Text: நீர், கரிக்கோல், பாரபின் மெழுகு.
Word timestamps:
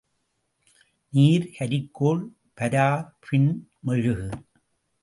நீர், 1.09 1.45
கரிக்கோல், 1.59 2.23
பாரபின் 2.53 3.69
மெழுகு. 3.79 4.29